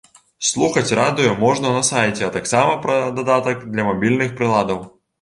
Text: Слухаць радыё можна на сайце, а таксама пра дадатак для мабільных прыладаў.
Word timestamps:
Слухаць 0.51 0.95
радыё 0.99 1.35
можна 1.43 1.75
на 1.77 1.83
сайце, 1.91 2.23
а 2.31 2.31
таксама 2.39 2.75
пра 2.89 2.99
дадатак 3.21 3.65
для 3.73 3.89
мабільных 3.93 4.37
прыладаў. 4.43 4.87